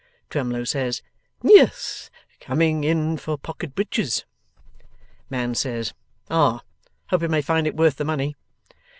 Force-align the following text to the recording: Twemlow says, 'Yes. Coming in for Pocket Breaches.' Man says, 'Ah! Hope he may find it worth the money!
Twemlow 0.31 0.63
says, 0.63 1.03
'Yes. 1.43 2.09
Coming 2.39 2.83
in 2.83 3.17
for 3.17 3.37
Pocket 3.37 3.75
Breaches.' 3.75 4.25
Man 5.29 5.53
says, 5.53 5.93
'Ah! 6.27 6.61
Hope 7.11 7.21
he 7.21 7.27
may 7.27 7.43
find 7.43 7.67
it 7.67 7.77
worth 7.77 7.97
the 7.97 8.03
money! 8.05 8.35